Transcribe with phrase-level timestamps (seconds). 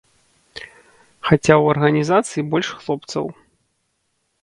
[1.27, 3.25] Хаця ў арганізацыі больш хлопцаў.